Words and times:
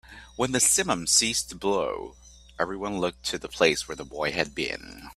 When 0.35 0.51
the 0.51 0.57
simum 0.57 1.07
ceased 1.07 1.49
to 1.49 1.55
blow, 1.55 2.15
everyone 2.59 2.97
looked 2.99 3.23
to 3.25 3.37
the 3.37 3.47
place 3.47 3.87
where 3.87 3.95
the 3.95 4.03
boy 4.03 4.31
had 4.31 4.55
been. 4.55 5.09